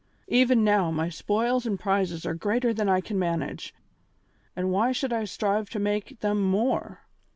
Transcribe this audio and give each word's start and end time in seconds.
Even 0.29 0.63
now, 0.63 0.89
my 0.89 1.09
spoils 1.09 1.67
and 1.67 1.79
prizes 1.79 2.25
are 2.25 2.33
greater 2.33 2.73
than 2.73 2.89
I 2.89 3.01
can 3.01 3.19
manage, 3.19 3.71
and 4.55 4.71
why 4.71 4.91
should 4.91 5.13
I 5.13 5.25
strive 5.25 5.69
to 5.69 5.79
make 5.79 6.21
them 6.21 6.41
more? 6.41 7.01